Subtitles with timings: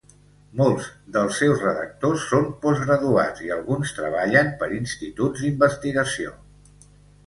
[0.61, 6.39] Molts dels seus redactors són postgraduats i alguns treballen per instituts d'investigació.